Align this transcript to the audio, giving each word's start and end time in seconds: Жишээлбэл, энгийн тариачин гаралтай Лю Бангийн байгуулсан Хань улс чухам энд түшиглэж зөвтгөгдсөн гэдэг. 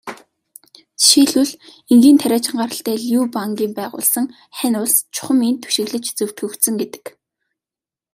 Жишээлбэл, 1.01 1.51
энгийн 1.91 2.17
тариачин 2.21 2.55
гаралтай 2.59 2.97
Лю 3.09 3.21
Бангийн 3.35 3.73
байгуулсан 3.79 4.25
Хань 4.57 4.77
улс 4.83 4.95
чухам 5.15 5.39
энд 5.47 5.59
түшиглэж 5.63 6.05
зөвтгөгдсөн 6.17 6.75
гэдэг. 6.81 7.05